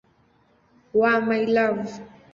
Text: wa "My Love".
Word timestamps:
wa 0.99 1.11
"My 1.27 1.41
Love". 1.55 1.87